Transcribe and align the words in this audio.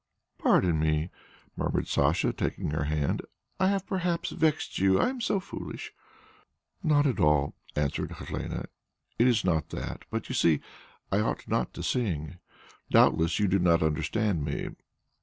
"Pardon 0.39 0.79
me," 0.79 1.11
murmured 1.55 1.87
Sacha, 1.87 2.33
taking 2.33 2.71
her 2.71 2.85
hand. 2.85 3.21
"I 3.59 3.67
have 3.67 3.85
perhaps 3.85 4.31
vexed 4.31 4.79
you; 4.79 4.99
I 4.99 5.09
am 5.09 5.21
so 5.21 5.39
foolish." 5.39 5.93
"Not 6.81 7.05
at 7.05 7.19
all," 7.19 7.53
answered 7.75 8.13
Helene. 8.13 8.63
"It 9.19 9.27
is 9.27 9.45
not 9.45 9.69
that. 9.69 10.05
But 10.09 10.27
you 10.27 10.33
see, 10.33 10.59
I 11.11 11.19
ought 11.19 11.47
not 11.47 11.71
to 11.75 11.83
sing. 11.83 12.37
Doubtless, 12.89 13.37
you 13.37 13.47
do 13.47 13.59
not 13.59 13.83
understand 13.83 14.43
me. 14.43 14.69